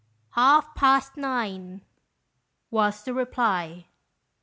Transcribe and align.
"Half 0.31 0.73
past 0.73 1.15
nine," 1.15 1.85
was 2.71 3.03
the 3.03 3.13
reply. 3.13 3.85